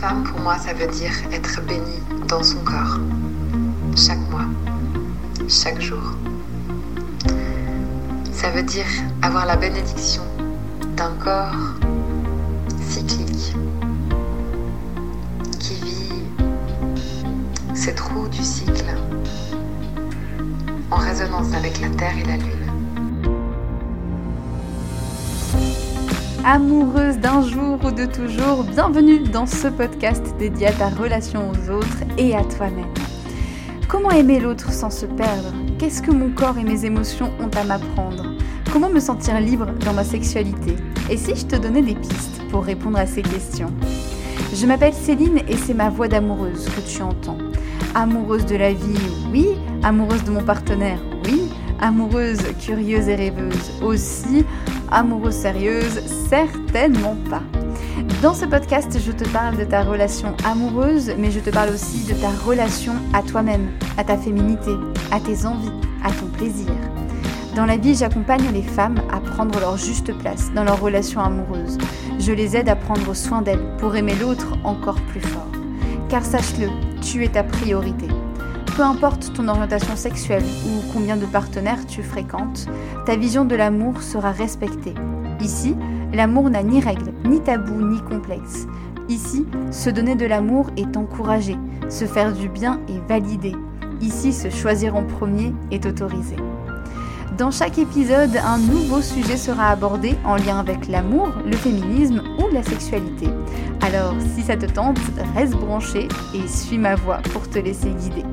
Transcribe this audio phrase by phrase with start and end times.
[0.00, 2.98] femme, pour moi, ça veut dire être bénie dans son corps.
[3.96, 4.46] Chaque mois,
[5.48, 6.16] chaque jour.
[8.32, 8.86] Ça veut dire
[9.22, 10.22] avoir la bénédiction
[10.96, 11.54] d'un corps
[12.88, 13.54] cyclique
[15.58, 16.12] qui vit
[17.74, 18.94] ses trous du cycle
[20.90, 22.65] en résonance avec la Terre et la Lune.
[26.48, 31.70] Amoureuse d'un jour ou de toujours, bienvenue dans ce podcast dédié à ta relation aux
[31.72, 32.94] autres et à toi-même.
[33.88, 35.52] Comment aimer l'autre sans se perdre?
[35.76, 38.36] Qu'est-ce que mon corps et mes émotions ont à m'apprendre?
[38.72, 40.76] Comment me sentir libre dans ma sexualité?
[41.10, 43.72] Et si je te donnais des pistes pour répondre à ces questions?
[44.54, 47.38] Je m'appelle Céline et c'est ma voix d'amoureuse que tu entends.
[47.96, 49.00] Amoureuse de la vie,
[49.32, 49.48] oui.
[49.82, 51.50] Amoureuse de mon partenaire, oui.
[51.80, 54.44] Amoureuse, curieuse et rêveuse aussi
[54.90, 57.42] amoureuse sérieuse Certainement pas.
[58.22, 62.04] Dans ce podcast, je te parle de ta relation amoureuse, mais je te parle aussi
[62.06, 64.72] de ta relation à toi-même, à ta féminité,
[65.10, 65.70] à tes envies,
[66.02, 66.70] à ton plaisir.
[67.54, 71.78] Dans la vie, j'accompagne les femmes à prendre leur juste place dans leur relation amoureuse.
[72.18, 75.50] Je les aide à prendre soin d'elles pour aimer l'autre encore plus fort.
[76.08, 76.68] Car sache-le,
[77.00, 78.08] tu es ta priorité.
[78.76, 82.66] Peu importe ton orientation sexuelle ou combien de partenaires tu fréquentes,
[83.06, 84.92] ta vision de l'amour sera respectée.
[85.40, 85.74] Ici,
[86.12, 88.66] l'amour n'a ni règles, ni tabous, ni complexes.
[89.08, 91.56] Ici, se donner de l'amour est encouragé,
[91.88, 93.54] se faire du bien est validé.
[94.02, 96.36] Ici, se choisir en premier est autorisé.
[97.38, 102.52] Dans chaque épisode, un nouveau sujet sera abordé en lien avec l'amour, le féminisme ou
[102.52, 103.30] la sexualité.
[103.80, 104.98] Alors, si ça te tente,
[105.34, 108.24] reste branché et suis ma voix pour te laisser guider.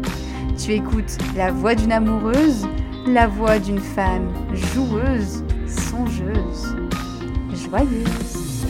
[0.64, 2.66] Tu écoutes la voix d'une amoureuse,
[3.06, 6.78] la voix d'une femme joueuse, songeuse,
[7.52, 8.64] joyeuse.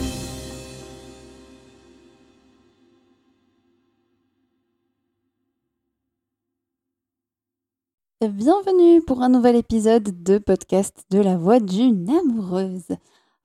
[8.28, 12.88] Bienvenue pour un nouvel épisode de podcast de la voix d'une amoureuse.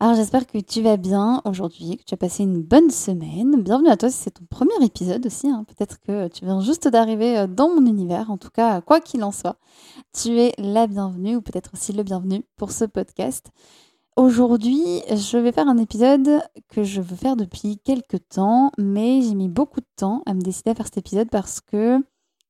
[0.01, 3.61] Alors j'espère que tu vas bien aujourd'hui, que tu as passé une bonne semaine.
[3.61, 5.49] Bienvenue à toi si c'est ton premier épisode aussi.
[5.49, 5.65] Hein.
[5.67, 8.31] Peut-être que tu viens juste d'arriver euh, dans mon univers.
[8.31, 9.57] En tout cas, quoi qu'il en soit,
[10.13, 13.51] tu es la bienvenue ou peut-être aussi le bienvenu pour ce podcast.
[14.15, 19.35] Aujourd'hui, je vais faire un épisode que je veux faire depuis quelques temps, mais j'ai
[19.35, 22.01] mis beaucoup de temps à me décider à faire cet épisode parce que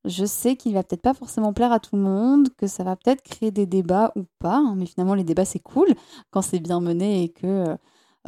[0.06, 2.96] je sais qu'il va peut-être pas forcément plaire à tout le monde, que ça va
[2.96, 5.88] peut-être créer des débats ou pas, hein, mais finalement les débats c'est cool
[6.32, 7.76] quand c'est bien mené et que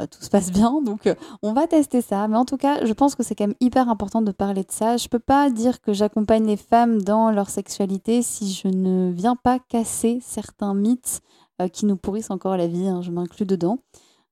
[0.00, 0.82] euh, tout se passe bien.
[0.84, 3.46] Donc euh, on va tester ça, mais en tout cas je pense que c'est quand
[3.46, 4.96] même hyper important de parler de ça.
[4.96, 9.36] Je peux pas dire que j'accompagne les femmes dans leur sexualité si je ne viens
[9.36, 11.22] pas casser certains mythes
[11.60, 12.88] euh, qui nous pourrissent encore la vie.
[12.88, 13.78] Hein, je m'inclus dedans.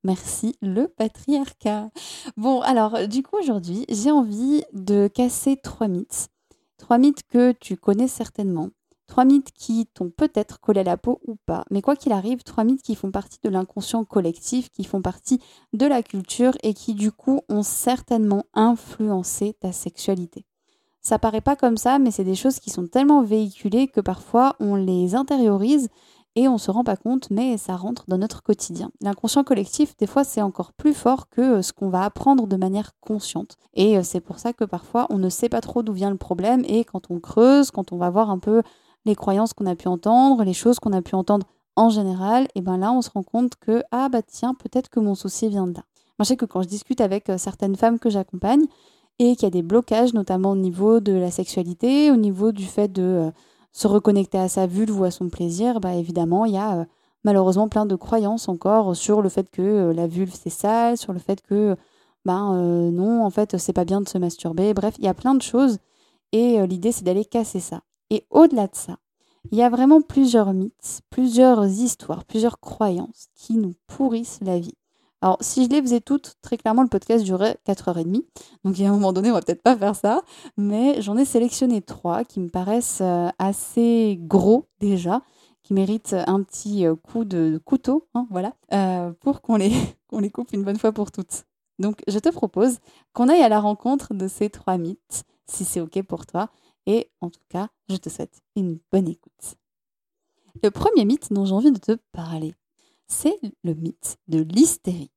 [0.05, 1.91] Merci le patriarcat.
[2.37, 6.31] Bon alors du coup aujourd'hui j'ai envie de casser trois mythes
[6.81, 8.71] Trois mythes que tu connais certainement.
[9.07, 11.67] Trois mythes qui t'ont peut-être collé à la peau ou pas.
[11.71, 15.43] Mais quoi qu'il arrive, trois mythes qui font partie de l'inconscient collectif, qui font partie
[15.75, 20.47] de la culture et qui du coup ont certainement influencé ta sexualité.
[21.03, 24.57] Ça paraît pas comme ça, mais c'est des choses qui sont tellement véhiculées que parfois
[24.59, 25.91] on les intériorise
[26.37, 28.91] et on se rend pas compte, mais ça rentre dans notre quotidien.
[29.01, 32.57] L'inconscient collectif, des fois, c'est encore plus fort que euh, ce qu'on va apprendre de
[32.57, 33.57] manière consciente.
[33.75, 36.17] Et euh, c'est pour ça que parfois, on ne sait pas trop d'où vient le
[36.17, 38.63] problème, et quand on creuse, quand on va voir un peu
[39.07, 41.47] les croyances qu'on a pu entendre, les choses qu'on a pu entendre
[41.77, 45.01] en général, et ben là, on se rend compte que, ah bah tiens, peut-être que
[45.01, 45.85] mon souci vient de là.
[46.19, 48.67] Moi, je sais que quand je discute avec euh, certaines femmes que j'accompagne,
[49.19, 52.65] et qu'il y a des blocages, notamment au niveau de la sexualité, au niveau du
[52.65, 53.31] fait de
[53.73, 56.85] se reconnecter à sa vulve ou à son plaisir, bah évidemment, il y a euh,
[57.25, 61.13] malheureusement plein de croyances encore sur le fait que euh, la vulve c'est sale, sur
[61.13, 61.77] le fait que
[62.25, 64.75] ben euh, non, en fait, c'est pas bien de se masturber.
[64.75, 65.79] Bref, il y a plein de choses
[66.33, 67.83] et l'idée c'est d'aller casser ça.
[68.11, 68.99] Et au-delà de ça,
[69.51, 74.77] il y a vraiment plusieurs mythes, plusieurs histoires, plusieurs croyances qui nous pourrissent la vie.
[75.23, 78.25] Alors, si je les faisais toutes, très clairement, le podcast durerait 4h30.
[78.65, 80.23] Donc, il y a un moment donné, on va peut-être pas faire ça.
[80.57, 85.23] Mais j'en ai sélectionné trois qui me paraissent euh, assez gros déjà,
[85.63, 89.73] qui méritent un petit euh, coup de couteau, hein, voilà, euh, pour qu'on les,
[90.09, 91.45] qu'on les coupe une bonne fois pour toutes.
[91.79, 92.79] Donc, je te propose
[93.13, 96.49] qu'on aille à la rencontre de ces trois mythes, si c'est OK pour toi.
[96.87, 99.57] Et en tout cas, je te souhaite une bonne écoute.
[100.63, 102.55] Le premier mythe dont j'ai envie de te parler,
[103.11, 105.11] c'est le mythe de l'hystérie.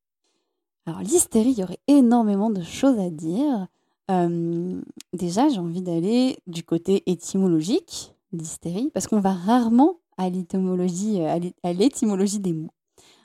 [0.85, 3.67] Alors l'hystérie, il y aurait énormément de choses à dire.
[4.11, 4.81] Euh,
[5.13, 11.39] déjà, j'ai envie d'aller du côté étymologique d'hystérie, parce qu'on va rarement à l'étymologie, euh,
[11.39, 12.73] des mots.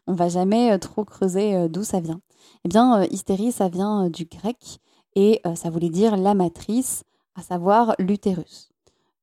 [0.06, 2.20] On va jamais euh, trop creuser d'où ça vient.
[2.64, 4.78] Eh bien, hystérie, ça vient du grec
[5.16, 7.02] et ça voulait dire la matrice,
[7.34, 8.70] à savoir l'utérus.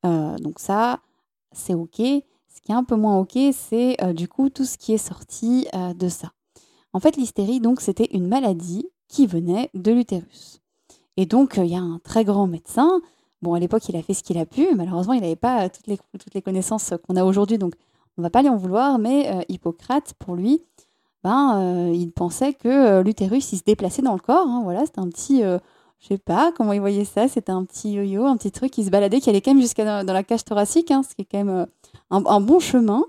[0.04, 1.00] donc ça,
[1.54, 2.02] c'est OK.
[2.66, 6.10] Qui est un peu moins OK, c'est du coup tout ce qui est sorti de
[6.10, 6.32] ça.
[6.94, 10.62] En fait, l'hystérie, donc, c'était une maladie qui venait de l'utérus.
[11.18, 13.02] Et donc, il y a un très grand médecin.
[13.42, 14.68] Bon, à l'époque, il a fait ce qu'il a pu.
[14.76, 17.58] Malheureusement, il n'avait pas toutes les, toutes les connaissances qu'on a aujourd'hui.
[17.58, 17.74] Donc,
[18.18, 18.98] on ne va pas lui en vouloir.
[18.98, 20.64] Mais Hippocrate, pour lui,
[21.24, 24.48] ben, il pensait que l'utérus, il se déplaçait dans le corps.
[24.48, 24.62] Hein.
[24.64, 25.44] voilà, c'était un petit,
[26.00, 28.84] je sais pas comment il voyait ça, c'était un petit yo-yo, un petit truc qui
[28.84, 31.28] se baladait, qui allait quand même jusqu'à dans, la cage thoracique, hein, ce qui est
[31.30, 31.66] quand même
[32.12, 33.04] un, bon chemin.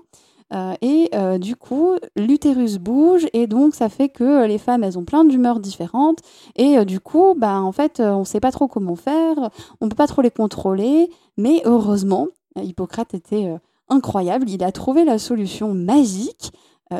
[0.53, 4.97] Euh, et euh, du coup, l'utérus bouge et donc ça fait que les femmes, elles
[4.97, 6.19] ont plein d'humeurs différentes.
[6.55, 9.35] Et euh, du coup, bah, en fait, on ne sait pas trop comment faire,
[9.81, 11.09] on ne peut pas trop les contrôler.
[11.37, 13.55] Mais heureusement, Hippocrate était
[13.89, 16.51] incroyable, il a trouvé la solution magique.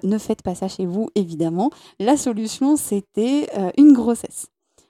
[0.03, 1.71] ne faites pas ça chez vous, évidemment.
[1.99, 4.47] La solution, c'était une grossesse.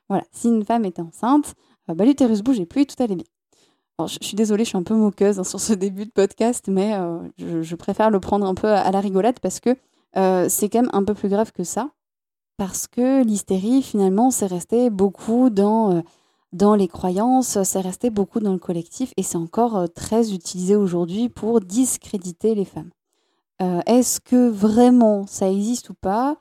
[0.10, 1.56] Voilà, si une femme était enceinte,
[1.88, 3.26] bah, l'utérus bougeait plus et tout allait bien
[4.06, 6.94] je, suis désolée, je suis un peu moqueuse hein, sur ce début de podcast, mais
[6.94, 9.76] euh, je, préfère le prendre un peu à, la rigolade parce que
[10.16, 11.90] euh, c'est quand même un peu plus grave que ça.
[12.58, 16.02] Parce que l'hystérie, finalement, c'est resté beaucoup dans, euh,
[16.54, 21.30] dans les croyances, c'est resté beaucoup dans le collectif et c'est encore très utilisé aujourd'hui
[21.30, 22.90] pour discréditer les femmes.
[23.88, 26.38] Est-ce que vraiment ça existe ou pas?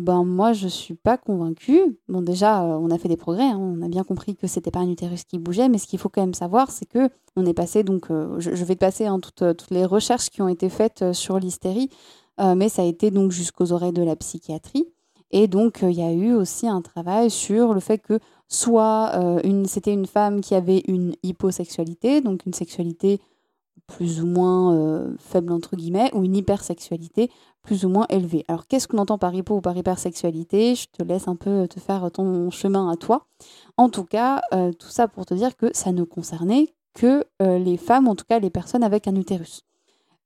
[0.00, 1.98] Ben moi je suis pas convaincue.
[2.08, 3.58] Bon déjà euh, on a fait des progrès, hein.
[3.58, 6.08] on a bien compris que c'était pas un utérus qui bougeait, mais ce qu'il faut
[6.08, 9.20] quand même savoir c'est que on est passé donc euh, je, vais te passer hein,
[9.20, 11.90] toutes, toutes, les recherches qui ont été faites euh, sur l'hystérie,
[12.56, 14.86] mais ça a été donc jusqu'aux oreilles de la psychiatrie
[15.30, 18.18] et donc il y a eu aussi un travail sur le fait que
[18.48, 19.12] soit
[19.66, 23.20] c'était une femme qui avait une hyposexualité, donc une sexualité
[23.86, 27.30] plus ou moins faible entre guillemets, ou une hypersexualité
[27.62, 28.44] plus ou moins élevée.
[28.48, 30.74] Alors qu'est-ce qu'on entend par hypo ou par hypersexualité?
[30.74, 33.26] Je te laisse un peu te faire ton chemin à toi.
[33.76, 37.58] En tout cas, euh, tout ça pour te dire que ça ne concernait que euh,
[37.58, 39.62] les femmes, en tout cas les personnes avec un utérus.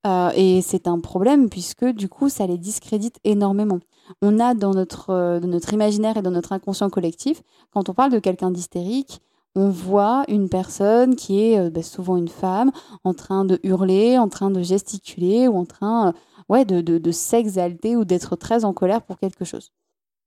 [0.07, 3.81] Euh, et c'est un problème puisque du coup ça les discrédite énormément.
[4.21, 7.43] On a dans notre, dans notre imaginaire et dans notre inconscient collectif,
[7.73, 9.23] quand on parle de quelqu'un d'hystérique,
[9.57, 12.71] on voit une personne qui est bah, souvent une femme
[13.05, 16.13] en train de hurler, en train de gesticuler ou en train
[16.49, 19.73] de, s'exalter ou d'être très en colère pour quelque chose.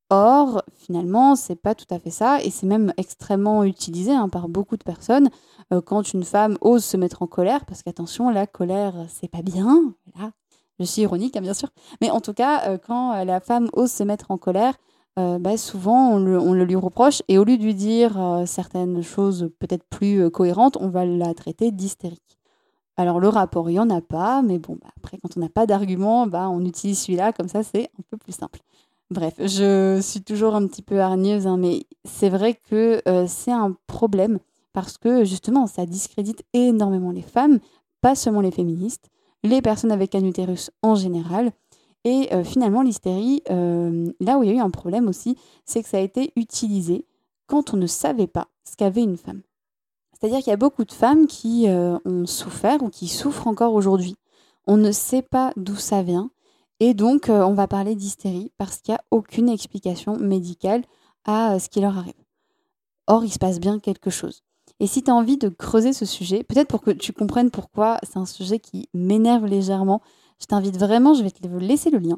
[0.10, 4.48] Or, finalement, c'est pas tout à fait ça, et c'est même extrêmement utilisé hein, par
[4.48, 5.30] beaucoup de personnes
[5.74, 9.42] euh, quand une femme ose se mettre en colère, parce qu'attention, la colère, c'est pas
[9.42, 9.94] bien.
[10.14, 10.32] Voilà.
[10.80, 11.70] Je suis ironique, hein, bien sûr,
[12.00, 14.76] mais en tout cas, euh, quand la femme ose se mettre en colère,
[15.20, 18.44] euh, bah, souvent on le, on le, lui reproche, et au lieu de lui dire
[18.46, 22.37] certaines choses peut-être plus cohérentes, on va la traiter d'hystérique.
[22.98, 25.50] Alors le rapport, il n'y en a pas, mais bon, bah, après, quand on n'a
[25.50, 28.60] pas d'argument, bah, on utilise celui-là, comme ça, c'est un peu plus simple.
[29.10, 33.52] Bref, je suis toujours un petit peu hargneuse, hein, mais c'est vrai que euh, c'est
[33.52, 34.40] un problème
[34.74, 37.60] parce que justement, ça discrédite énormément les femmes,
[38.02, 39.10] pas seulement les féministes,
[39.44, 41.52] les personnes avec un utérus en général.
[42.04, 45.84] Et euh, finalement, l'hystérie, euh, là où il y a eu un problème aussi, c'est
[45.84, 47.06] que ça a été utilisé
[47.48, 49.42] quand on ne savait pas ce qu'avait une femme.
[50.20, 53.74] C'est-à-dire qu'il y a beaucoup de femmes qui euh, ont souffert ou qui souffrent encore
[53.74, 54.16] aujourd'hui.
[54.66, 56.32] On ne sait pas d'où ça vient.
[56.80, 60.84] Et donc, euh, on va parler d'hystérie parce qu'il n'y a aucune explication médicale
[61.26, 62.14] à euh, ce qui leur arrive.
[63.06, 64.42] Or, il se passe bien quelque chose.
[64.80, 68.00] Et si tu as envie de creuser ce sujet, peut-être pour que tu comprennes pourquoi
[68.04, 70.02] c'est un sujet qui m'énerve légèrement,
[70.40, 72.18] je t'invite vraiment, je vais te laisser le lien.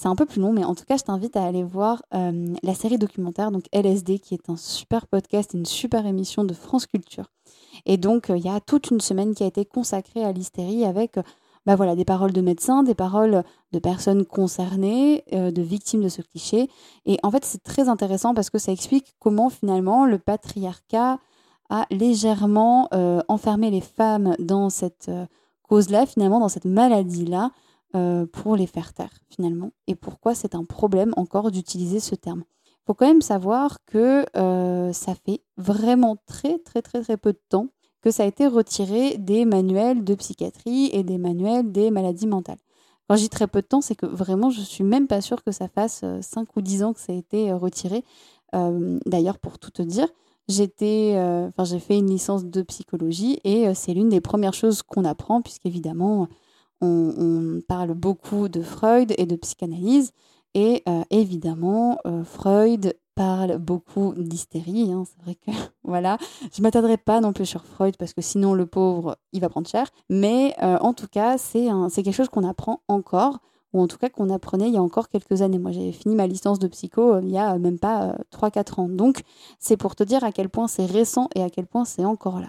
[0.00, 2.74] C'est un peu plus long, mais en tout cas, je t'invite à aller voir la
[2.74, 7.26] série documentaire, donc LSD, qui est un super podcast une super émission de France Culture.
[7.84, 10.86] Et donc, euh, il y a toute une semaine qui a été consacrée à l'hystérie
[10.86, 11.22] avec euh,
[11.66, 16.08] bah voilà, des paroles de médecins, des paroles de personnes concernées, euh, de victimes de
[16.08, 16.70] ce cliché.
[17.04, 21.18] Et en fait, c'est très intéressant parce que ça explique comment finalement le patriarcat
[21.68, 22.88] a légèrement
[23.28, 25.08] enfermé les femmes dans cette
[25.68, 27.52] cause-là, finalement, dans cette maladie-là,
[28.32, 29.72] pour les faire taire, finalement.
[29.86, 32.44] Et pourquoi c'est un problème encore d'utiliser ce terme
[32.90, 37.40] faut quand même savoir que euh, ça fait vraiment très très très très peu de
[37.48, 37.68] temps
[38.02, 42.58] que ça a été retiré des manuels de psychiatrie et des manuels des maladies mentales.
[43.08, 45.44] Quand je dis très peu de temps, c'est que vraiment je suis même pas sûre
[45.44, 48.04] que ça fasse 5 euh, ou 10 ans que ça a été euh, retiré.
[48.52, 50.08] D'ailleurs, pour tout te dire,
[50.48, 56.26] j'ai fait une licence de psychologie et c'est l'une des premières choses qu'on apprend puisqu'évidemment
[56.80, 60.12] on, parle beaucoup de Freud et de psychanalyse.
[60.54, 64.90] Et euh, évidemment, euh, Freud parle beaucoup d'hystérie.
[64.92, 65.50] Hein, c'est vrai que
[65.84, 66.16] voilà,
[66.52, 69.68] je m'attarderai pas non plus sur Freud parce que sinon le pauvre, il va prendre
[69.68, 69.88] cher.
[70.08, 73.38] Mais euh, en tout cas, c'est quelque chose qu'on apprend encore
[73.72, 75.58] ou en tout cas qu'on apprenait il y a encore quelques années.
[75.58, 78.88] Moi, j'avais fini ma licence de psycho il y a même pas 3-4 ans.
[78.88, 79.20] Donc,
[79.60, 82.40] c'est pour te dire à quel point c'est récent et à quel point c'est encore
[82.40, 82.48] là.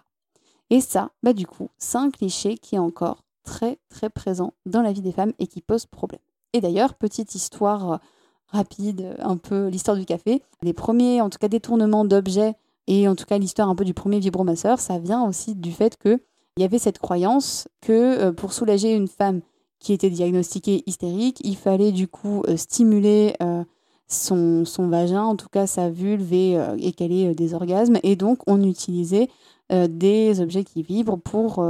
[0.72, 4.82] Et ça, bah du coup, c'est un cliché qui est encore très très présent dans
[4.82, 6.22] la vie des femmes et qui pose problème.
[6.54, 8.00] Et d'ailleurs, petite histoire
[8.48, 12.56] rapide, un peu l'histoire du café, les premiers, en tout cas, détournements d'objets
[12.88, 15.98] et en tout cas l'histoire un peu du premier vibromasseur, ça vient aussi du fait
[15.98, 16.20] que
[16.58, 19.42] il y avait cette croyance que euh, pour soulager une femme
[19.80, 23.64] qui était diagnostiquée hystérique, il fallait du coup euh, stimuler euh,
[24.08, 27.98] son, son, vagin, en tout cas sa vulve et, et qu'elle ait des orgasmes.
[28.04, 29.30] Et donc on utilisait
[29.70, 31.66] des objets qui vibrent pour,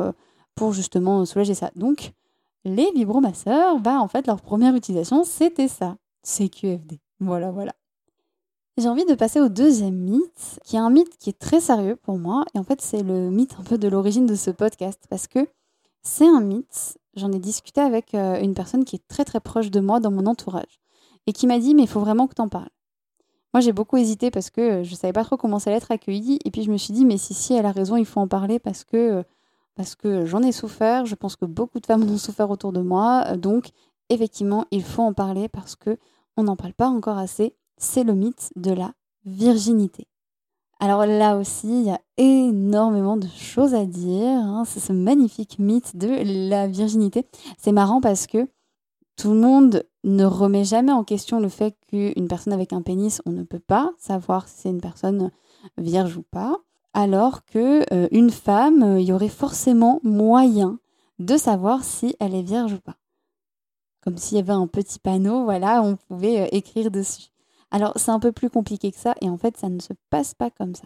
[0.56, 1.72] pour justement soulager ça.
[1.76, 2.14] Donc
[2.66, 7.00] les vibromasseurs, bah, en fait leur première utilisation c'était ça, CQFD.
[7.20, 7.74] Voilà, voilà.
[8.78, 11.98] J'ai envie de passer au deuxième mythe, qui est un mythe qui est très sérieux
[11.98, 12.46] pour moi.
[12.56, 15.04] Et en fait, c'est le mythe un peu de l'origine de ce podcast.
[15.10, 15.48] Parce que
[16.02, 16.98] c'est un mythe.
[17.16, 20.10] J'en ai discuté avec euh, une personne qui est très très proche de moi dans
[20.10, 20.80] mon entourage.
[21.28, 22.70] Et qui m'a dit, mais il faut vraiment que tu en parles.
[23.54, 25.92] Moi, j'ai beaucoup hésité parce que je ne savais pas trop comment ça allait être
[25.92, 26.40] accueilli.
[26.46, 28.28] Et puis, je me suis dit, mais si, si, elle a raison, il faut en
[28.30, 29.24] parler parce que,
[29.76, 31.06] parce que j'en ai souffert.
[31.06, 33.38] Je pense que beaucoup de femmes en ont souffert autour de moi.
[33.38, 33.70] Donc,
[34.10, 35.98] effectivement, il faut en parler parce que
[36.38, 38.94] on n'en parle pas encore assez c'est le mythe de la
[39.26, 40.08] virginité.
[40.80, 44.38] Alors là aussi, il y a énormément de choses à dire.
[44.38, 44.64] Hein.
[44.66, 47.26] C'est ce magnifique mythe de la virginité.
[47.58, 48.48] C'est marrant parce que
[49.18, 53.22] tout le monde ne remet jamais en question le fait qu'une personne avec un pénis,
[53.26, 55.32] on ne peut pas savoir si c'est une personne
[55.78, 56.58] vierge ou pas,
[56.94, 60.80] alors que euh, une femme, il y aurait forcément moyen
[61.20, 62.98] de savoir si elle est vierge ou pas.
[64.04, 67.30] Comme s'il y avait un petit panneau, voilà, on pouvait euh, écrire dessus.
[67.70, 70.34] Alors c'est un peu plus compliqué que ça et en fait ça ne se passe
[70.34, 70.84] pas comme ça.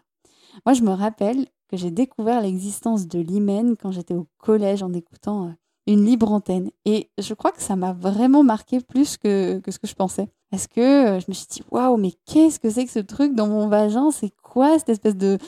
[0.66, 4.94] Moi je me rappelle que j'ai découvert l'existence de l'hymen quand j'étais au collège en
[4.94, 5.52] écoutant euh,
[5.88, 9.88] une libre antenne et je crois que ça m'a vraiment marqué plus que, ce que
[9.88, 10.30] je pensais.
[10.52, 10.82] Parce que
[11.16, 13.68] euh, je me suis dit waouh mais qu'est-ce que c'est que ce truc dans mon
[13.68, 14.12] vagin?
[14.12, 15.40] C'est quoi cette espèce de...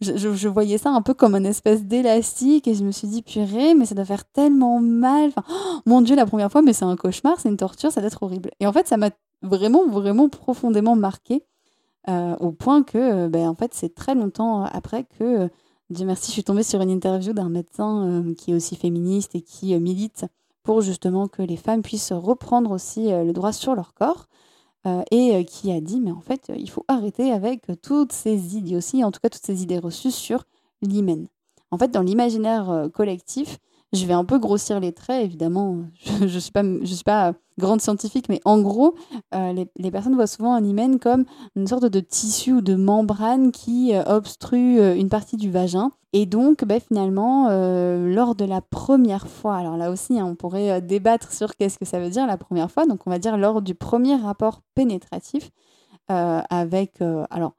[0.00, 3.74] Je, voyais ça un peu comme une espèce d'élastique et je me suis dit purée
[3.74, 5.30] mais ça doit faire tellement mal.
[5.36, 5.44] Enfin,
[5.84, 8.22] mon dieu la première fois mais c'est un cauchemar, c'est une torture, ça doit être
[8.22, 8.50] horrible.
[8.60, 9.10] Et en fait ça m'a
[9.42, 11.44] vraiment, vraiment profondément marqué,
[12.08, 15.48] euh, au point que, euh, ben, en fait, c'est très longtemps après que, euh,
[15.90, 19.40] Dieu merci, je suis tombée sur une interview d'un médecin qui est aussi féministe et
[19.40, 20.24] qui milite
[20.62, 24.28] pour justement que les femmes puissent reprendre aussi le droit sur leur corps.
[25.10, 29.10] Et qui a dit, mais en fait, il faut arrêter avec toutes ces idioties, en
[29.10, 30.44] tout cas toutes ces idées reçues sur
[30.82, 31.26] l'hymen.
[31.70, 33.58] En fait, dans l'imaginaire collectif,
[33.92, 35.78] je vais un peu grossir les traits, évidemment.
[36.20, 38.94] Je ne suis, pas, suis pas grande scientifique, mais en gros,
[39.34, 41.24] euh, les, les, personnes voient souvent un hymen comme
[41.56, 45.90] une sorte de tissu ou de membrane qui euh, obstrue euh, une partie du vagin.
[46.12, 50.80] Et donc, bah, finalement, lors de la première fois, alors là aussi, hein, on pourrait
[50.80, 52.84] débattre sur qu'est-ce que ça veut dire la première fois.
[52.84, 55.50] Donc, on va dire lors du premier rapport pénétratif
[56.08, 57.52] avec, alors,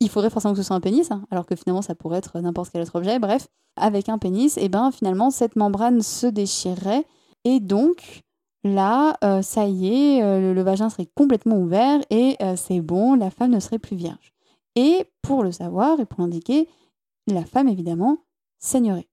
[0.00, 2.38] il faudrait forcément que ce soit un pénis, hein, alors que finalement ça pourrait être
[2.40, 3.18] n'importe quel autre objet.
[3.18, 7.04] Bref, avec un pénis, et eh ben finalement cette membrane se déchirerait
[7.44, 8.22] et donc
[8.64, 13.14] là, euh, ça y est, euh, le, vagin serait complètement ouvert et euh, c'est bon,
[13.14, 14.32] la femme ne serait plus vierge.
[14.74, 16.68] Et pour le savoir et pour l'indiquer,
[17.26, 18.18] la femme évidemment
[18.58, 19.08] saignerait.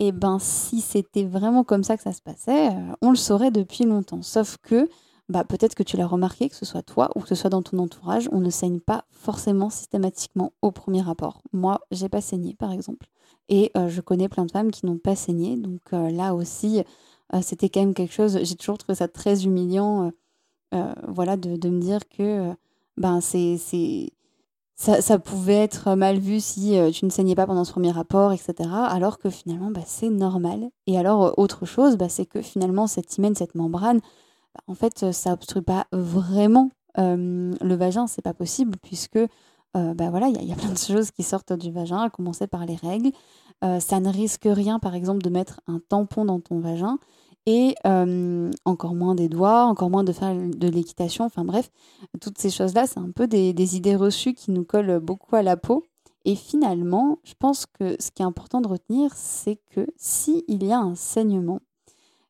[0.00, 2.70] Et eh ben si c'était vraiment comme ça que ça se passait,
[3.02, 4.22] on le saurait depuis longtemps.
[4.22, 4.88] Sauf que
[5.28, 7.62] bah, peut-être que tu l'as remarqué, que ce soit toi ou que ce soit dans
[7.62, 11.42] ton entourage, on ne saigne pas forcément systématiquement au premier rapport.
[11.52, 13.06] Moi, j'ai pas saigné, par exemple.
[13.48, 15.56] Et euh, je connais plein de femmes qui n'ont pas saigné.
[15.56, 16.82] Donc euh, là aussi,
[17.34, 20.12] euh, c'était quand même quelque chose, j'ai toujours trouvé ça très humiliant,
[21.06, 22.52] voilà, de, me dire que
[22.98, 24.10] ben, c'est, c'est,
[24.74, 28.32] ça, ça, pouvait être mal vu si tu ne saignais pas pendant ce premier rapport,
[28.32, 28.68] etc.
[28.70, 30.68] Alors que finalement, bah, c'est normal.
[30.86, 34.00] Et alors, autre chose, bah, c'est que finalement, cette hymen, cette membrane,
[34.66, 39.94] en fait, euh, ça obstrue pas vraiment euh, le vagin, c'est pas possible puisque euh,
[39.94, 42.64] bah voilà, il y, a plein de choses qui sortent du vagin, à commencer par
[42.64, 43.10] les règles.
[43.62, 46.98] ça ne risque rien, par exemple, de mettre un tampon dans ton vagin
[47.44, 47.74] et
[48.64, 51.26] encore moins des doigts, encore moins de faire de l'équitation.
[51.26, 51.70] Enfin bref,
[52.20, 55.42] toutes ces choses-là, c'est un peu des, des, idées reçues qui nous collent beaucoup à
[55.42, 55.84] la peau.
[56.24, 60.72] Et finalement, je pense que ce qui est important de retenir, c'est que s'il y
[60.72, 61.60] a un saignement,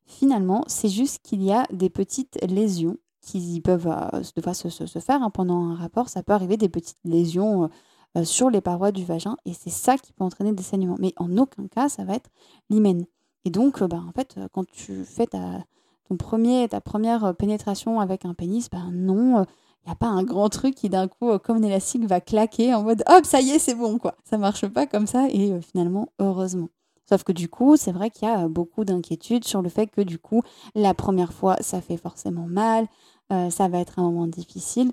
[0.09, 5.23] Finalement, c'est juste qu'il y a des petites lésions qui peuvent euh, se, se, faire
[5.23, 6.09] hein, pendant un rapport.
[6.09, 7.69] Ça peut arriver des petites lésions euh,
[8.17, 10.97] euh, sur les parois du vagin et c'est ça qui peut entraîner des saignements.
[10.99, 12.31] Mais en aucun cas, ça va être
[12.71, 13.05] l'hymen.
[13.45, 15.63] Et donc, bah, en fait, quand tu fais ta,
[16.09, 20.23] ton premier, ta première pénétration avec un pénis, ben non, il n'y a pas un
[20.23, 23.51] grand truc qui d'un coup, comme un élastique, va claquer en mode hop, ça y
[23.51, 24.17] est, c'est bon, quoi.
[24.25, 26.69] Ça marche pas comme ça et finalement, heureusement.
[27.09, 30.03] Sauf que du coup, c'est vrai qu'il y a beaucoup d'inquiétudes sur le fait que
[30.03, 30.43] du coup,
[30.75, 32.87] la première fois, ça fait forcément mal,
[33.33, 34.93] euh, ça va être un moment difficile.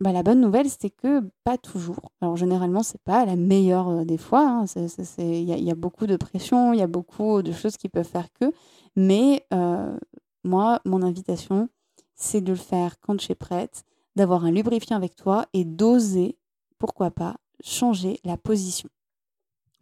[0.00, 2.12] Bah, la bonne nouvelle, c'est que pas toujours.
[2.20, 4.64] Alors généralement, c'est pas la meilleure euh, des fois.
[4.76, 5.56] Il hein.
[5.56, 8.52] y, a beaucoup de pression, il y a beaucoup de choses qui peuvent faire que.
[8.94, 9.96] Mais euh,
[10.44, 11.68] moi, mon invitation,
[12.14, 13.82] c'est de le faire quand je suis prête,
[14.14, 16.38] d'avoir un lubrifiant avec toi et d'oser,
[16.78, 18.88] pourquoi pas, changer la position.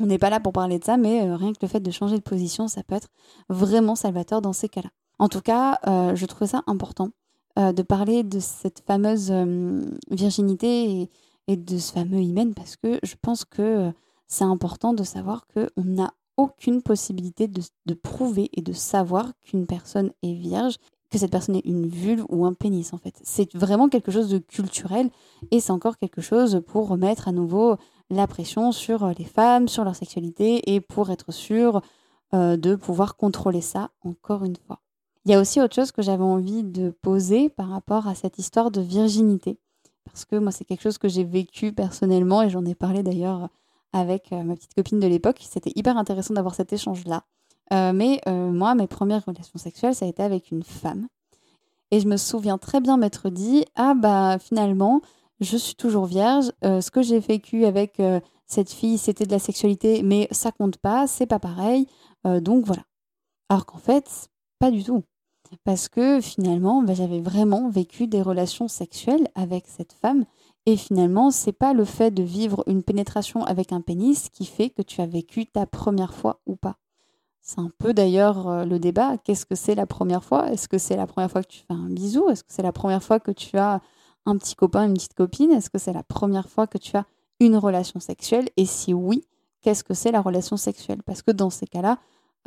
[0.00, 1.90] On n'est pas là pour parler de ça, mais euh, rien que le fait de
[1.90, 3.08] changer de position, ça peut être
[3.48, 4.90] vraiment salvateur dans ces cas-là.
[5.18, 5.78] En tout cas,
[6.14, 7.08] je trouve ça important
[7.58, 11.08] euh, de parler de cette fameuse euh, virginité
[11.48, 13.90] et, de ce fameux hymen parce que je pense que euh,
[14.26, 20.10] c'est important de savoir qu'on n'a aucune possibilité de, prouver et de savoir qu'une personne
[20.22, 20.76] est vierge,
[21.08, 23.14] que cette personne est une vulve ou un pénis en fait.
[23.22, 25.08] C'est vraiment quelque chose de culturel
[25.50, 27.76] et c'est encore quelque chose pour remettre à nouveau
[28.10, 31.80] la pression sur les femmes, sur leur sexualité et pour être sûr
[32.32, 34.80] de pouvoir contrôler ça encore une fois.
[35.26, 38.38] Il y a aussi autre chose que j'avais envie de poser par rapport à cette
[38.38, 39.58] histoire de virginité.
[40.04, 43.48] Parce que moi, c'est quelque chose que j'ai vécu personnellement et j'en ai parlé d'ailleurs
[43.92, 45.38] avec euh, ma petite copine de l'époque.
[45.40, 47.24] C'était hyper intéressant d'avoir cet échange-là.
[47.72, 51.08] Euh, mais euh, moi, mes premières relations sexuelles, ça a été avec une femme.
[51.90, 55.00] Et je me souviens très bien m'être dit Ah, bah finalement,
[55.40, 56.50] je suis toujours vierge.
[56.62, 58.00] ce que j'ai vécu avec
[58.46, 61.86] cette fille, c'était de la sexualité, mais ça compte pas, c'est pas pareil.
[62.24, 62.82] donc voilà.
[63.48, 64.28] Alors qu'en fait,
[64.58, 65.02] pas du tout
[65.64, 70.24] parce que finalement, bah, j'avais vraiment vécu des relations sexuelles avec cette femme.
[70.66, 74.70] Et finalement, c'est pas le fait de vivre une pénétration avec un pénis qui fait
[74.70, 76.76] que tu as vécu ta première fois ou pas.
[77.40, 79.16] C'est un peu d'ailleurs euh, le débat.
[79.18, 80.50] Qu'est-ce que c'est la première fois?
[80.50, 82.28] Est-ce que c'est la première fois que tu fais un bisou?
[82.28, 83.80] Est-ce que c'est la première fois que tu as
[84.26, 87.06] un petit copain, une petite copine Est-ce que c'est la première fois que tu as
[87.40, 89.24] une relation sexuelle Et si oui,
[89.62, 91.02] qu'est-ce que c'est la relation sexuelle?
[91.04, 91.98] Parce que dans ces cas-là,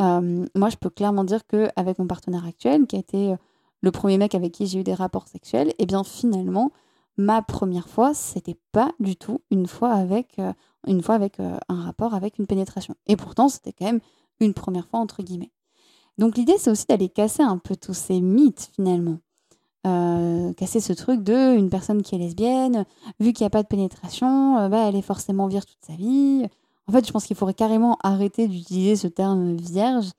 [0.01, 3.37] euh, moi, je peux clairement dire qu'avec mon partenaire actuel, qui a été euh,
[3.81, 6.71] le premier mec avec qui j'ai eu des rapports sexuels, et eh bien finalement,
[7.17, 10.53] ma première fois, c'était pas du tout une fois avec, euh,
[10.87, 12.95] une fois avec un rapport avec une pénétration.
[13.07, 13.99] Et pourtant, c'était quand même
[14.39, 15.51] une première fois entre guillemets.
[16.17, 19.19] Donc l'idée, c'est aussi d'aller casser un peu tous ces mythes finalement.
[19.83, 22.85] Casser ce truc de une personne qui est lesbienne,
[23.19, 26.45] vu qu'il n'y a pas de pénétration, bah, elle est forcément vierge toute sa vie.
[26.87, 30.09] En fait, je pense qu'il faudrait carrément arrêter d'utiliser ce terme vierge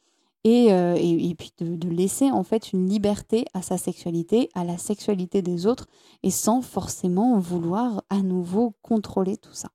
[0.44, 4.78] et, euh, et, puis de, laisser en fait une liberté à sa sexualité, à la
[4.78, 5.86] sexualité des autres,
[6.22, 9.70] et sans forcément vouloir à nouveau contrôler tout ça.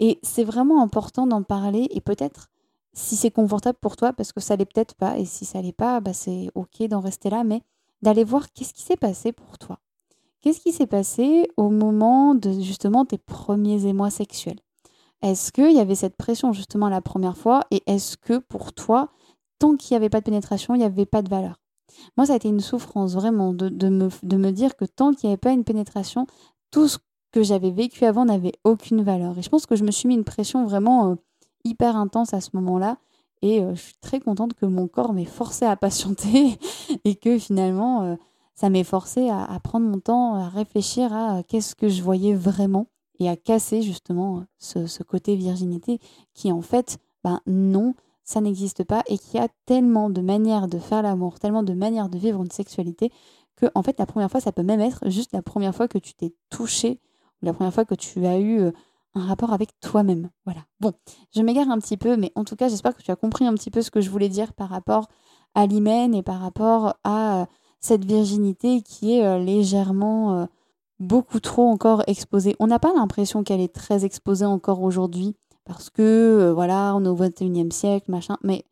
[0.00, 2.48] Et c'est vraiment important d'en parler et peut-être
[2.94, 5.72] si c'est confortable pour toi, parce que ça l'est peut-être pas, et si ça l'est
[5.72, 7.62] pas, bah c'est ok d'en rester là, mais
[8.02, 9.78] d'aller voir qu'est-ce qui s'est passé pour toi.
[10.40, 14.60] Qu'est-ce qui s'est passé au moment de justement tes premiers émois sexuels?
[15.20, 17.64] Est-ce qu'il y avait cette pression justement la première fois?
[17.70, 19.10] Et est-ce que pour toi,
[19.58, 21.58] tant qu'il n'y avait pas de pénétration, il n'y avait pas de valeur?
[22.16, 25.38] Moi, ça a été une souffrance vraiment de, me, dire que tant qu'il n'y avait
[25.38, 26.26] pas une pénétration,
[26.70, 26.98] tout ce
[27.32, 29.36] que j'avais vécu avant n'avait aucune valeur.
[29.38, 31.14] Et je pense que je me suis mis une pression vraiment euh,
[31.64, 32.98] hyper intense à ce moment-là.
[33.42, 36.58] Et je suis très contente que mon corps m'ait forcé à patienter
[37.04, 38.16] et que finalement,
[38.58, 42.88] ça m'ait forcé à, prendre mon temps, à réfléchir à qu'est-ce que je voyais vraiment
[43.20, 46.00] et à casser justement ce, côté virginité
[46.34, 50.80] qui en fait, ben non, ça n'existe pas et qui a tellement de manières de
[50.80, 53.12] faire l'amour, tellement de manières de vivre une sexualité
[53.54, 55.98] que en fait la première fois ça peut même être juste la première fois que
[55.98, 57.00] tu t'es touché
[57.40, 58.72] ou la première fois que tu as eu
[59.14, 60.30] un rapport avec toi-même.
[60.44, 60.60] Voilà.
[60.80, 60.92] Bon,
[61.34, 63.54] je m'égare un petit peu, mais en tout cas j'espère que tu as compris un
[63.54, 65.08] petit peu ce que je voulais dire par rapport
[65.54, 67.46] à l'hymen et par rapport à euh,
[67.80, 70.48] cette virginité qui est euh, légèrement
[71.00, 72.56] beaucoup trop encore exposée.
[72.58, 77.04] On n'a pas l'impression qu'elle est très exposée encore aujourd'hui parce que euh, voilà, on
[77.04, 78.64] est au 21e siècle, machin, mais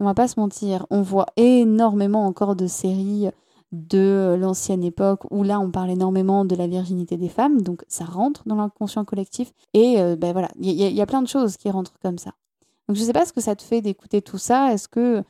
[0.00, 3.28] on va pas se mentir, on voit énormément encore de séries
[3.72, 8.04] de l'ancienne époque où là on parle énormément de la virginité des femmes, donc ça
[8.04, 9.52] rentre dans l'inconscient collectif.
[9.74, 12.32] Et euh, ben voilà, il y, a plein de choses qui rentrent comme ça.
[12.88, 15.22] Donc je sais pas ce que ça te fait d'écouter tout ça, est-ce que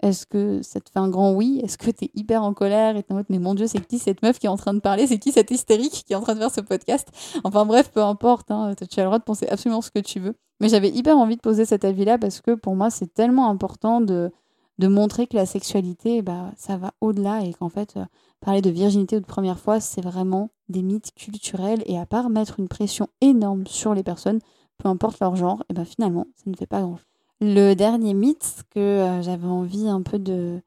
[0.00, 1.60] est-ce que ça te fait un grand oui?
[1.64, 3.84] Est-ce que tu es hyper en colère et t'es en mode mais mon dieu c'est
[3.84, 5.08] qui cette meuf qui est en train de parler?
[5.08, 7.08] C'est qui cette hystérique qui est en train de faire ce podcast?
[7.42, 10.20] Enfin bref, peu importe, hein, tu as le droit de penser absolument ce que tu
[10.20, 10.36] veux.
[10.60, 14.00] Mais j'avais hyper envie de poser cet avis-là parce que pour moi c'est tellement important
[14.00, 14.30] de,
[14.78, 18.04] de montrer que la sexualité, bah, ça va au-delà et qu'en fait, euh,
[18.40, 22.30] parler de virginité ou de première fois, c'est vraiment des mythes culturels et à part
[22.30, 24.38] mettre une pression énorme sur les personnes,
[24.78, 27.04] peu importe leur genre, et ben finalement, ça ne fait pas grand-chose.
[27.40, 30.60] Le dernier mythe que euh, j'avais envie un peu de,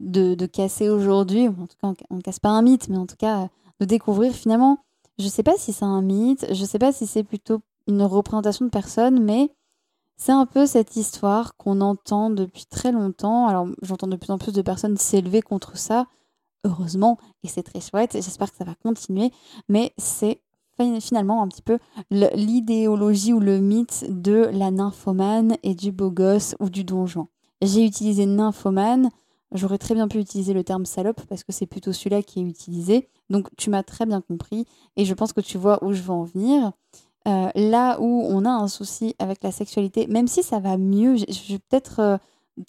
[0.00, 3.16] de, casser aujourd'hui, en tout cas on ne casse pas un mythe, mais en tout
[3.16, 3.48] cas
[3.80, 4.78] de découvrir finalement,
[5.18, 7.60] je ne sais pas si c'est un mythe, je ne sais pas si c'est plutôt
[7.86, 9.50] une représentation de personne, mais
[10.18, 13.46] C'est un peu cette histoire qu'on entend depuis très longtemps.
[13.46, 16.06] Alors, j'entends de plus en plus de personnes s'élever contre ça,
[16.64, 19.30] heureusement, et c'est très chouette, et j'espère que ça va continuer,
[19.68, 20.42] mais c'est
[21.00, 21.78] finalement un petit peu
[22.10, 27.28] l'idéologie ou le mythe de la nymphomane et du beau gosse ou du donjon.
[27.62, 29.10] J'ai utilisé nymphomane,
[29.52, 32.44] j'aurais très bien pu utiliser le terme salope parce que c'est plutôt celui-là qui est
[32.44, 33.08] utilisé.
[33.28, 36.12] Donc tu m'as très bien compris et je pense que tu vois où je veux
[36.12, 36.72] en venir.
[37.28, 41.16] Euh, là où on a un souci avec la sexualité, même si ça va mieux,
[41.16, 42.16] je, suis peut-être euh,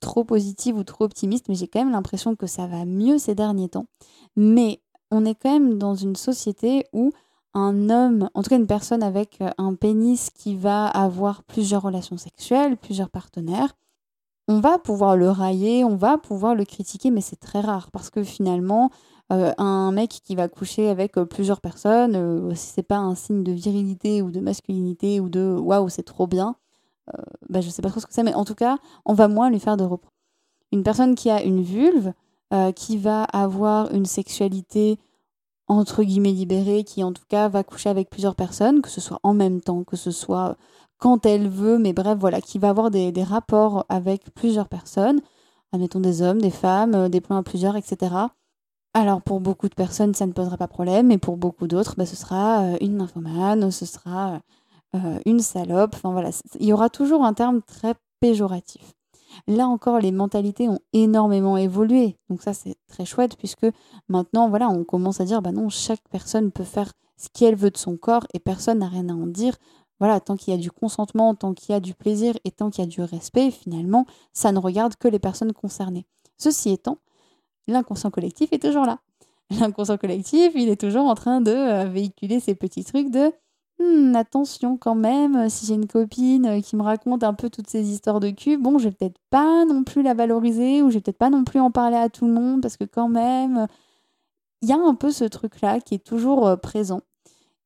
[0.02, 3.36] trop positive ou trop optimiste, mais j'ai quand même l'impression que ça va mieux ces
[3.36, 3.86] derniers temps.
[4.36, 7.12] Mais on est quand même dans une société où
[7.54, 11.82] un homme, en tout cas une personne avec euh, un pénis qui va avoir plusieurs
[11.82, 13.76] relations sexuelles, plusieurs partenaires,
[14.50, 18.10] on va pouvoir le railler, on va pouvoir le critiquer, mais c'est très rare parce
[18.10, 18.89] que finalement,
[19.32, 23.13] euh, un mec qui va coucher avec euh, plusieurs personnes, euh, si c'est pas un
[23.13, 26.56] signe de virilité ou de masculinité ou de waouh, c'est trop bien,
[27.50, 29.50] bah, je sais pas trop ce que c'est, mais en tout cas, on va moins
[29.50, 30.12] lui faire de reproches.
[30.72, 32.13] Une personne qui a une vulve,
[32.76, 35.00] qui va avoir une sexualité
[35.68, 39.20] entre guillemets libérée, qui en tout cas va coucher avec plusieurs personnes, que ce soit
[39.24, 40.56] en même temps, que ce soit
[41.00, 45.20] quand elle veut, mais bref, voilà, qui va avoir des, rapports avec plusieurs personnes,
[45.72, 48.30] admettons des hommes, des femmes, des plans à plusieurs, etc.
[48.93, 52.06] Alors pour beaucoup de personnes, ça ne posera pas problème, mais pour beaucoup d'autres, bah,
[52.06, 54.41] ce sera euh, une nymphomane, ce sera
[54.95, 55.93] euh, une salope.
[55.95, 58.93] Enfin voilà, il y aura toujours un terme très péjoratif.
[59.47, 62.17] Là encore, les mentalités ont énormément évolué.
[62.30, 63.67] Donc ça, c'est très chouette puisque
[64.08, 67.69] maintenant, voilà, on commence à dire, bah non, chaque personne peut faire ce qu'elle veut
[67.69, 69.56] de son corps et personne n'a rien à en dire.
[69.99, 72.69] Voilà, tant qu'il y a du consentement, tant qu'il y a du plaisir et tant
[72.69, 76.06] qu'il y a du respect, finalement, ça ne regarde que les personnes concernées.
[76.38, 76.99] Ceci étant,
[77.70, 79.00] l'inconscient collectif est toujours là.
[79.60, 83.32] L'inconscient collectif, il est toujours en train de euh, véhiculer ces petits trucs de
[83.80, 87.68] hmm, attention quand même, si j'ai une copine euh, qui me raconte un peu toutes
[87.68, 90.96] ces histoires de cul, bon, je vais peut-être pas non plus la valoriser ou je
[90.96, 93.66] vais peut-être pas non plus en parler à tout le monde parce que quand même,
[94.62, 97.02] il y a un peu ce truc-là qui est toujours euh, présent.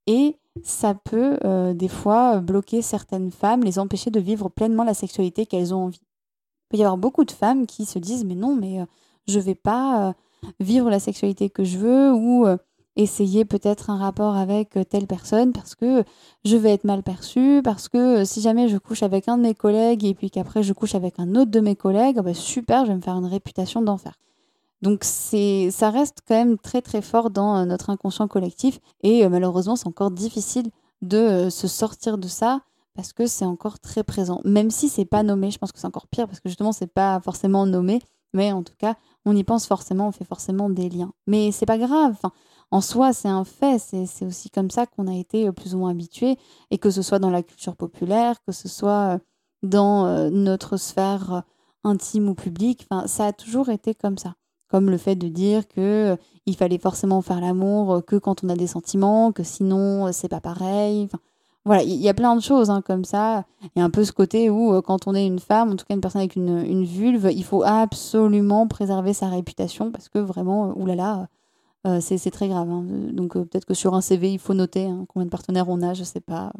[0.08, 1.39] Et ça peut
[1.74, 6.02] des fois bloquer certaines femmes, les empêcher de vivre pleinement la sexualité qu'elles ont envie.
[6.04, 8.86] Il peut y avoir beaucoup de femmes qui se disent mais non, mais
[9.27, 10.13] je vais pas euh,
[10.59, 12.57] vivre la sexualité que je veux ou euh,
[12.95, 16.03] essayer peut-être un rapport avec euh, telle personne parce que
[16.45, 19.55] je vais être mal perçue, parce que si jamais je couche avec un de mes
[19.55, 22.91] collègues et puis qu'après je couche avec un autre de mes collègues, bah super, je
[22.91, 24.13] vais me faire une réputation d'enfer.
[24.81, 29.88] Donc ça reste quand même très très fort dans notre inconscient collectif et malheureusement c'est
[29.88, 30.69] encore difficile
[31.01, 32.59] de se sortir de ça
[32.93, 34.41] parce que c'est encore très présent.
[34.43, 36.91] Même si c'est pas nommé, je pense que c'est encore pire parce que justement c'est
[36.91, 38.01] pas forcément nommé,
[38.34, 41.13] mais en tout cas on y pense forcément, on fait forcément des liens.
[41.28, 42.17] Mais c'est pas grave.
[42.72, 43.80] en soi, c'est un fait.
[43.80, 46.38] C'est aussi comme ça qu'on a été euh, plus ou moins habitué.
[46.72, 49.19] Et que ce soit dans la culture populaire, que ce soit euh,
[49.62, 51.43] dans euh, notre sphère
[51.84, 54.36] intime ou publique, ça a toujours été comme ça.
[54.69, 58.56] Comme le fait de dire que il fallait forcément faire l'amour que quand on a
[58.56, 61.10] des sentiments, que sinon c'est pas pareil
[61.65, 63.45] voilà, il y a plein de choses hein, comme ça.
[63.62, 65.76] Il y a un peu ce côté où, euh, quand on est une femme, en
[65.78, 70.10] tout cas une personne avec une, une vulve, il faut absolument préserver sa réputation parce
[70.10, 71.30] que vraiment, euh, oulala,
[71.88, 72.69] euh, c'est très grave.
[72.69, 72.84] Hein.
[73.13, 75.93] Donc peut-être que sur un CV, il faut noter hein, combien de partenaires on a,
[75.93, 76.52] je sais pas.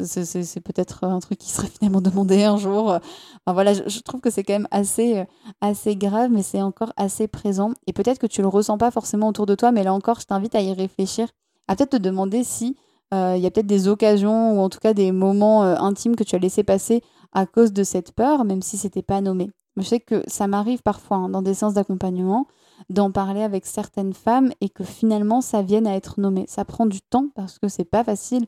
[0.00, 2.84] C'est peut-être un truc qui serait finalement demandé un jour.
[2.86, 5.24] Enfin, voilà, je, je, trouve que c'est quand même assez,
[5.60, 7.72] assez grave, mais c'est encore assez présent.
[7.86, 10.26] Et peut-être que tu le ressens pas forcément autour de toi, mais là encore, je
[10.26, 11.28] t'invite à y réfléchir,
[11.66, 14.78] à peut-être te demander si euh, il y a peut-être des occasions ou en tout
[14.80, 18.44] cas des moments euh, intimes que tu as laissé passer à cause de cette peur,
[18.44, 19.50] même si c'était pas nommé.
[19.76, 22.46] Je sais que ça m'arrive parfois hein, dans des séances d'accompagnement
[22.90, 26.44] d'en parler avec certaines femmes et que finalement ça vienne à être nommé.
[26.48, 28.46] Ça prend du temps parce que c'est pas facile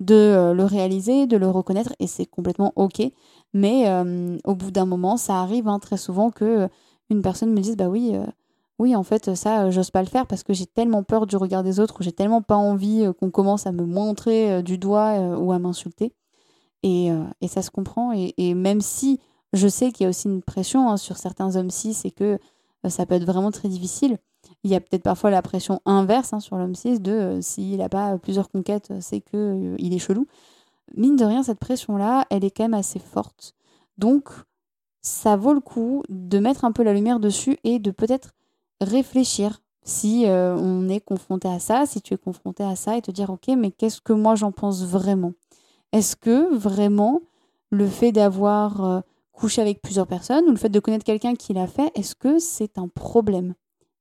[0.00, 3.02] de euh, le réaliser, de le reconnaître et c'est complètement ok.
[3.54, 3.86] Mais
[4.44, 6.68] au bout d'un moment, ça arrive hein, très souvent que
[7.10, 8.16] une personne me dise bah oui,
[8.82, 11.36] oui, en fait, ça, euh, j'ose pas le faire parce que j'ai tellement peur du
[11.36, 14.76] regard des autres, j'ai tellement pas envie euh, qu'on commence à me montrer euh, du
[14.76, 16.12] doigt ou à m'insulter.
[16.82, 17.12] Et,
[17.46, 18.12] ça se comprend.
[18.12, 19.20] Et, même si
[19.52, 22.40] je sais qu'il y a aussi une pression hein, sur certains hommes cis et que
[22.88, 24.18] ça peut être vraiment très difficile,
[24.64, 27.88] il y a peut-être parfois la pression inverse hein, sur l'homme cis de s'il n'a
[27.88, 30.26] pas plusieurs conquêtes, c'est qu'il il est chelou.
[30.96, 33.54] Mine de rien, cette pression-là, elle est quand même assez forte.
[33.96, 34.30] Donc,
[35.02, 38.32] ça vaut le coup de mettre un peu la lumière dessus et de peut-être
[38.82, 39.62] réfléchir.
[39.84, 43.10] Si euh, on est confronté à ça, si tu es confronté à ça et te
[43.10, 45.32] dire ok mais qu'est-ce que moi j'en pense vraiment?
[45.92, 47.20] Est-ce que vraiment
[47.70, 49.00] le fait d'avoir euh,
[49.32, 52.38] couché avec plusieurs personnes ou le fait de connaître quelqu'un qui l'a fait, est-ce que
[52.38, 53.54] c'est un problème?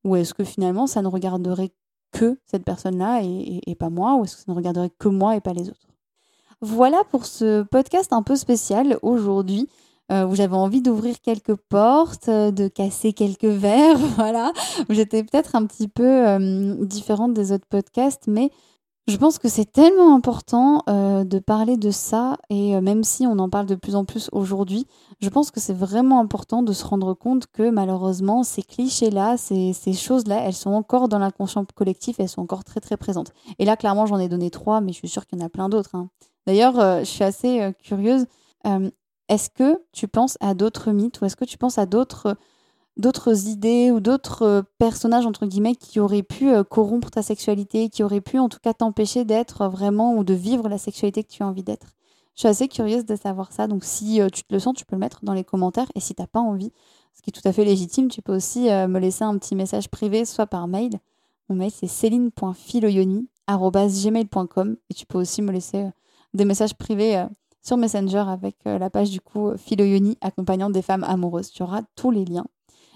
[0.03, 1.71] Ou est-ce que finalement ça ne regarderait
[2.11, 4.15] que cette personne-là et, et, pas moi?
[4.15, 5.87] Ou est-ce que ça ne regarderait que moi et pas les autres?
[6.61, 9.67] Voilà pour ce podcast un peu spécial aujourd'hui.
[10.11, 14.51] Euh, où j'avais envie d'ouvrir quelques portes, euh, de casser quelques verres, voilà,
[14.89, 18.49] j'étais peut-être un petit peu euh, différente des autres podcasts, mais
[19.07, 23.49] je pense que c'est tellement important de parler de ça, et même si on en
[23.49, 24.85] parle de plus en plus aujourd'hui,
[25.19, 29.73] je pense que c'est vraiment important de se rendre compte que malheureusement, ces clichés-là, ces,
[29.73, 33.33] ces choses-là, elles sont encore dans l'inconscient collectif, elles sont encore très très présentes.
[33.57, 35.49] Et là, clairement, j'en ai donné trois, mais je suis sûre qu'il y en a
[35.49, 35.95] plein d'autres.
[35.95, 36.09] Hein.
[36.45, 38.27] D'ailleurs, je suis assez curieuse.
[39.29, 42.37] Est-ce que tu penses à d'autres mythes ou est-ce que tu penses à d'autres
[42.97, 48.03] d'autres idées ou d'autres personnages entre guillemets qui auraient pu euh, corrompre ta sexualité, qui
[48.03, 51.43] auraient pu en tout cas t'empêcher d'être vraiment ou de vivre la sexualité que tu
[51.43, 51.87] as envie d'être?
[52.35, 54.85] Je suis assez curieuse de savoir ça, donc si euh, tu te le sens, tu
[54.85, 56.71] peux le mettre dans les commentaires et si tu n'as pas envie,
[57.13, 59.55] ce qui est tout à fait légitime, tu peux aussi euh, me laisser un petit
[59.55, 60.91] message privé, soit par mail.
[61.49, 65.89] Mon mail c'est céline.filoyoni.gmail.com et tu peux aussi me laisser
[66.33, 67.25] des messages privés
[67.61, 71.51] sur Messenger avec euh, la page du coup Philoyoni accompagnant des femmes amoureuses.
[71.51, 72.45] Tu auras tous les liens.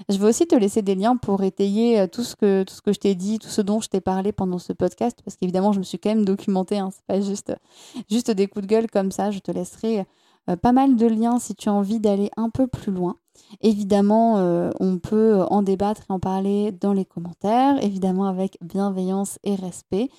[0.09, 2.81] Je vais aussi te laisser des liens pour étayer euh, tout ce que, tout ce
[2.81, 5.71] que je t'ai dit, tout ce dont je t'ai parlé pendant ce podcast, parce qu'évidemment,
[5.71, 6.79] je me suis quand même documentée.
[6.79, 7.53] Hein, c'est pas juste,
[8.09, 9.31] juste des coups de gueule comme ça.
[9.31, 10.05] Je te laisserai
[10.49, 13.15] euh, pas mal de liens si tu as envie d'aller un peu plus loin.
[13.61, 14.35] Évidemment,
[14.79, 20.09] on peut en débattre et en parler dans les commentaires, évidemment avec bienveillance et respect.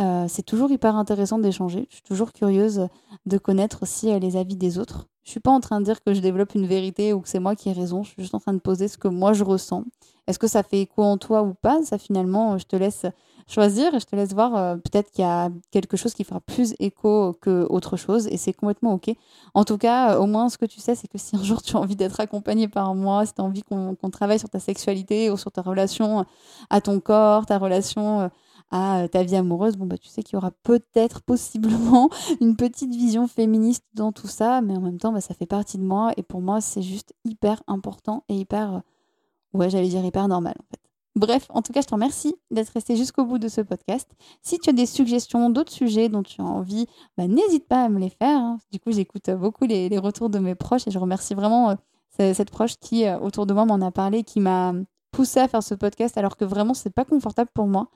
[0.00, 1.86] Euh, c'est toujours hyper intéressant d'échanger.
[1.88, 2.88] Je suis toujours curieuse
[3.26, 5.06] de connaître aussi euh, les avis des autres.
[5.22, 7.38] Je suis pas en train de dire que je développe une vérité ou que c'est
[7.38, 8.02] moi qui ai raison.
[8.02, 9.84] Je suis juste en train de poser ce que moi je ressens.
[10.26, 11.82] Est-ce que ça fait écho en toi ou pas?
[11.84, 13.06] Ça finalement, je te laisse
[13.46, 14.56] choisir et je te laisse voir.
[14.56, 18.36] Euh, peut-être qu'il y a quelque chose qui fera plus écho que autre chose et
[18.36, 19.14] c'est complètement ok.
[19.54, 21.76] En tout cas, au moins ce que tu sais, c'est que si un jour tu
[21.76, 25.30] as envie d'être accompagné par moi, si tu as envie qu'on travaille sur ta sexualité
[25.30, 26.26] ou sur ta relation
[26.68, 28.30] à ton corps, ta relation
[28.74, 32.10] euh, ta vie amoureuse, bon bah tu sais qu'il y aura peut-être possiblement
[32.40, 35.78] une petite vision féministe dans tout ça, mais en même temps bah, ça fait partie
[35.78, 38.80] de moi et pour moi c'est juste hyper important et hyper, euh,
[39.52, 40.80] ouais j'allais dire hyper normal en fait.
[41.16, 44.10] Bref, en tout cas, je te remercie d'être resté jusqu'au bout de ce podcast.
[44.42, 47.88] Si tu as des suggestions, d'autres sujets dont tu as envie, bah, n'hésite pas à
[47.88, 48.36] me les faire.
[48.36, 48.58] Hein.
[48.72, 51.76] Du coup, j'écoute beaucoup les, retours de mes proches et je remercie vraiment
[52.18, 54.72] euh, cette proche qui, autour de moi, m'en a parlé, qui m'a
[55.12, 57.90] poussé à faire ce podcast alors que vraiment, c'est pas confortable pour moi.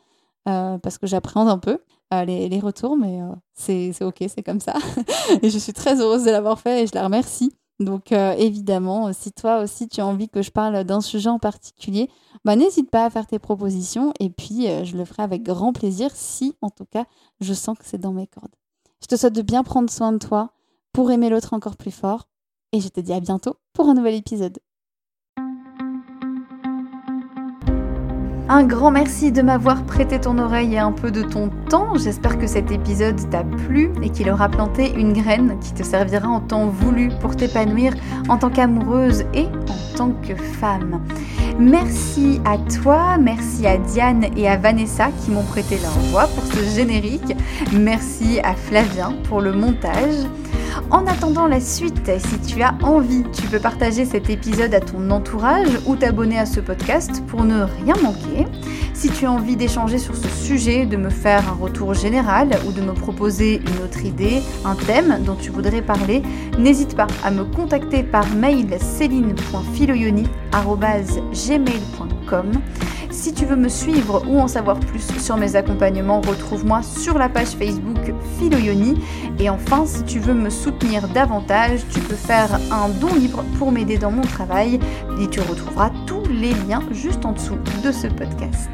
[0.49, 1.79] Euh, parce que j'appréhende un peu
[2.15, 4.75] euh, les, retours, mais euh, c'est ok, c'est comme ça.
[5.43, 7.53] et je suis très heureuse de l'avoir fait et je la remercie.
[7.81, 12.11] Donc évidemment, si toi aussi tu as envie que je parle d'un sujet en particulier,
[12.45, 16.11] bah, n'hésite pas à faire tes propositions et puis je le ferai avec grand plaisir
[16.13, 17.05] si en tout cas
[17.41, 18.57] je sens que c'est dans mes cordes.
[19.01, 20.51] Je te souhaite de bien prendre soin de toi
[20.93, 22.27] pour aimer l'autre encore plus fort
[22.73, 24.59] et je te dis à bientôt pour un nouvel épisode.
[28.51, 31.99] Un grand merci de m'avoir prêté ton oreille et un peu de ton temps.
[31.99, 36.29] J'espère que cet épisode t'a plu et qu'il aura planté une graine qui te servira
[36.29, 37.93] en temps voulu pour t'épanouir
[38.27, 41.03] en tant qu'amoureuse et en tant que femme.
[41.59, 46.45] Merci à toi, merci à Diane et à Vanessa qui m'ont prêté leur voix pour
[46.45, 47.37] ce générique.
[47.75, 50.25] Merci à Flavien pour le montage.
[50.91, 55.11] En attendant la suite, si tu as envie, tu peux partager cet épisode à ton
[55.11, 58.38] entourage ou t'abonner à ce podcast pour ne rien manquer.
[58.95, 62.73] Si tu as envie d'échanger sur ce sujet, de me faire un retour général ou
[62.73, 66.23] de me proposer une autre idée, un thème dont tu voudrais parler,
[66.59, 68.67] n'hésite pas à me contacter par mail.
[73.11, 77.29] Si tu veux me suivre ou en savoir plus sur mes accompagnements, retrouve-moi sur la
[77.29, 78.95] page Facebook Philoyoni.
[79.39, 83.73] Et enfin, si tu veux me soutenir davantage, tu peux faire un don libre pour
[83.73, 84.79] m'aider dans mon travail
[85.21, 85.91] et tu retrouveras
[86.31, 88.71] les liens juste en dessous de ce podcast.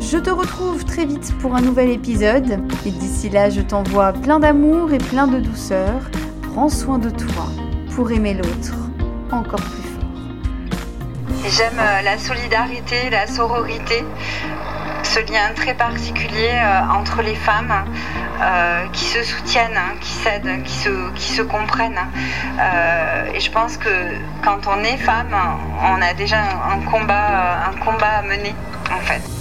[0.00, 4.38] Je te retrouve très vite pour un nouvel épisode et d'ici là, je t'envoie plein
[4.38, 6.10] d'amour et plein de douceur.
[6.42, 7.46] Prends soin de toi
[7.94, 8.74] pour aimer l'autre
[9.32, 9.86] encore plus
[11.48, 14.04] J'aime euh, la solidarité, la sororité,
[15.16, 17.72] ce lien très particulier euh, entre les femmes
[18.42, 20.74] euh, qui se soutiennent, qui s'aident, qui
[21.32, 22.00] se, comprennent.
[23.34, 23.88] et je pense que
[24.44, 25.34] quand on est femme,
[25.82, 28.54] on a déjà un combat, un combat à mener
[28.92, 29.35] en fait.